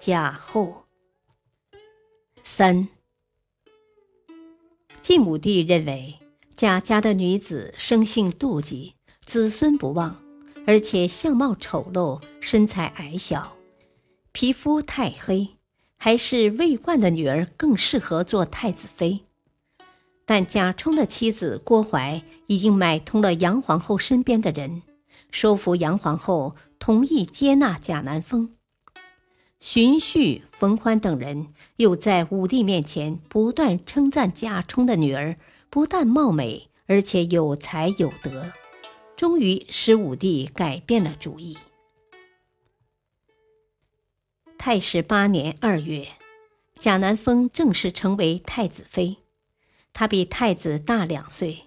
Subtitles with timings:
[0.00, 0.86] 贾后
[2.42, 2.88] 三，
[5.02, 6.14] 晋武帝认为
[6.56, 8.94] 贾家的女子生性妒忌，
[9.26, 10.16] 子孙不旺，
[10.66, 13.58] 而且相貌丑陋，身材矮小，
[14.32, 15.50] 皮肤太黑，
[15.98, 19.26] 还是魏冠的女儿更适合做太子妃。
[20.24, 24.80] 但贾充的妻子郭槐已经买通了杨皇后身边的人，
[25.30, 28.50] 说服杨皇后同意接纳贾南风。
[29.60, 35.36] 荀彧、冯欢等人又在武帝面前不断称赞贾充的女儿
[35.68, 38.50] 不但貌美，而且有才有德，
[39.16, 41.58] 终于使武帝改变了主意。
[44.56, 46.08] 太始八年二月，
[46.78, 49.18] 贾南风正式成为太子妃。
[49.92, 51.64] 她比太子大两岁，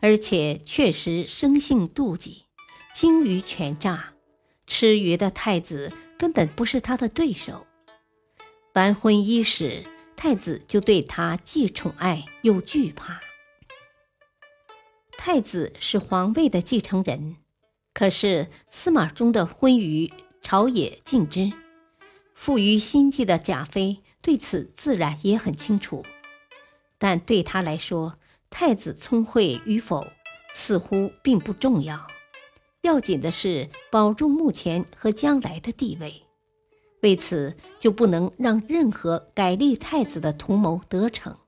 [0.00, 2.44] 而且确实生性妒忌，
[2.94, 4.14] 精于权诈，
[4.64, 5.92] 吃鱼的太子。
[6.22, 7.66] 根本不是他的对手。
[8.74, 9.82] 完婚伊始，
[10.14, 13.20] 太子就对他既宠爱又惧怕。
[15.18, 17.38] 太子是皇位的继承人，
[17.92, 21.50] 可是司马衷的婚于朝野尽之。
[22.36, 26.04] 富于心计的贾妃对此自然也很清楚，
[26.98, 28.16] 但对他来说，
[28.48, 30.06] 太子聪慧与否
[30.54, 32.06] 似乎并不重要。
[32.82, 36.22] 要紧的是保住目前和将来的地位，
[37.02, 41.38] 为此就不能让任何改立太子的图谋得逞。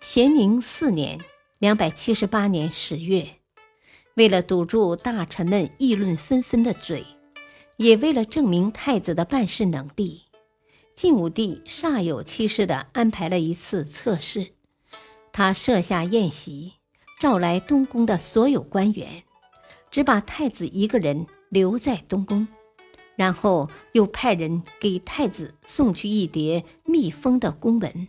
[0.00, 1.18] 咸宁四年
[1.60, 3.40] （两百七十八年）十月，
[4.14, 7.04] 为了堵住大臣们议论纷纷的嘴，
[7.76, 10.22] 也为了证明太子的办事能力，
[10.94, 14.54] 晋武帝煞有其事地安排了一次测试。
[15.30, 16.74] 他设下宴席。
[17.24, 19.22] 召来东宫的所有官员，
[19.90, 22.46] 只把太子一个人留在东宫，
[23.16, 28.08] 然后又派人给太子送去一叠密封的公文，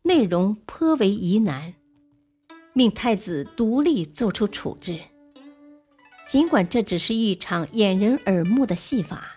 [0.00, 1.74] 内容颇为疑难，
[2.72, 4.98] 命太子独立做出处置。
[6.26, 9.36] 尽管这只是一场掩人耳目的戏法，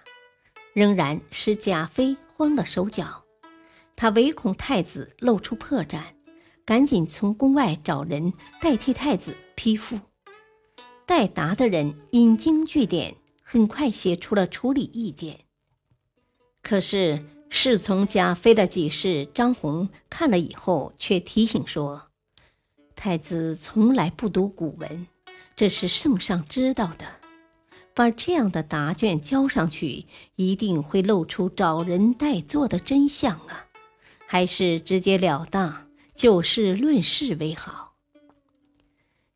[0.72, 3.26] 仍然使贾妃慌了手脚。
[3.98, 6.02] 他唯恐太子露出破绽。
[6.66, 10.00] 赶紧从宫外找人代替太子批复。
[11.06, 15.40] 代答的人引经据典，很快写出了处理意见。
[16.62, 22.04] 可是侍从贾妃的给事张宏看了以后，却提醒说
[22.96, 25.08] ：“太子从来不读古文，
[25.56, 27.06] 这是圣上知道的。
[27.94, 30.06] 把这样的答卷交上去，
[30.38, 33.66] 一定会露出找人代做的真相啊！
[34.28, 37.96] 还是直截了当。”就事论事为好。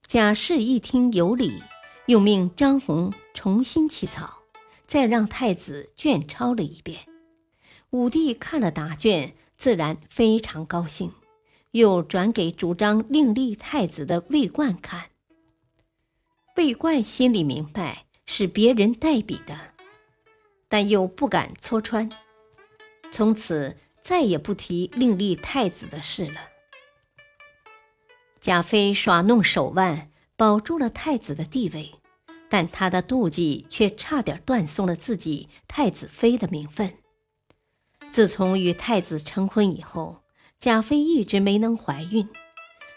[0.08, 1.63] 贾氏一听有理，
[2.06, 4.44] 又命张宏重新起草，
[4.85, 7.02] 再让太子卷抄了一遍。
[7.90, 11.12] 武帝看了答卷，自然非常高兴，
[11.72, 15.09] 又转给主张另立太子的魏冠看。
[16.56, 19.74] 魏冠心里明白是别人代笔的，
[20.69, 22.09] 但又不敢戳穿，
[23.12, 26.40] 从此再也不提另立太子的事了。
[28.45, 31.95] 贾妃耍弄手腕，保住了太子的地位，
[32.47, 36.94] 但她的妒忌却差点断送了自己太子妃的名分。
[38.11, 40.22] 自从与太子成婚以后，
[40.59, 42.29] 贾妃一直没能怀孕，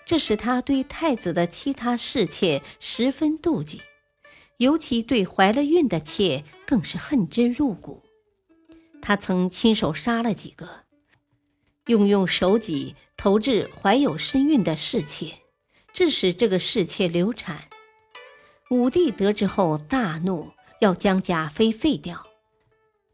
[0.04, 3.81] 这使她对太子的其他侍妾十分妒忌，
[4.58, 8.02] 尤其对怀了孕的妾更是恨之入骨。
[9.00, 10.88] 她曾亲手杀了几个。
[11.88, 15.32] 用用手戟投掷怀有身孕的侍妾，
[15.93, 17.64] 致使这个侍妾流产。
[18.70, 22.26] 武帝得知后大怒，要将贾妃废掉。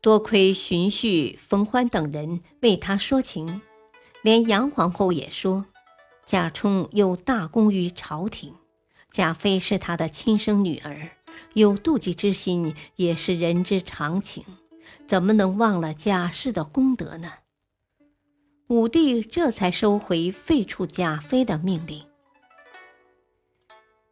[0.01, 3.63] 多亏荀彧、冯欢等人为他说情，
[4.23, 5.67] 连杨皇后也说
[6.27, 8.55] ：“贾充有大功于朝廷，
[9.13, 11.11] 贾妃是他的亲生女儿，
[11.55, 14.45] 有妒忌之心也是人之常情，
[15.07, 17.31] 怎么能忘了贾氏的功德呢？”
[18.69, 22.03] 武帝这才收回废黜贾妃的命令。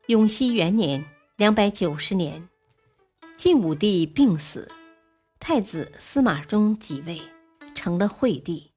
[0.09, 1.07] 永熙元年
[1.37, 2.51] （两百九十年），
[3.35, 4.71] 晋武帝病死，
[5.41, 7.23] 太子司马衷即位，
[7.75, 8.73] 成了惠帝，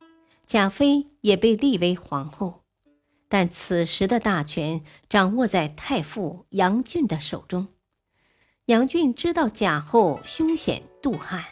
[0.47, 2.63] 贾妃也被立为皇后。
[3.27, 7.67] 但此时的大权掌握在太傅杨俊的手中。
[8.67, 11.43] 杨俊知道贾后凶险妒悍，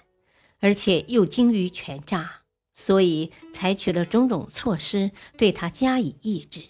[0.61, 2.42] 而且又精于权诈，
[2.75, 6.61] 所以采取了种种措施对他加以抑制。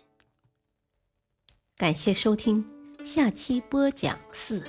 [1.77, 2.65] 感谢收听，
[3.03, 4.63] 下期播讲四，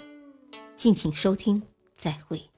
[0.75, 1.63] 敬请收听，
[1.97, 2.54] 再会。